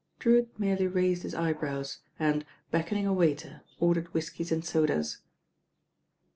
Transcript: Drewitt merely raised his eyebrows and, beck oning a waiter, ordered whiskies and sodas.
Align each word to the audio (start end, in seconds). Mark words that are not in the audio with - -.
Drewitt 0.17 0.47
merely 0.57 0.87
raised 0.87 1.21
his 1.21 1.35
eyebrows 1.35 1.99
and, 2.17 2.43
beck 2.71 2.87
oning 2.87 3.05
a 3.05 3.13
waiter, 3.13 3.61
ordered 3.79 4.11
whiskies 4.15 4.51
and 4.51 4.65
sodas. 4.65 5.19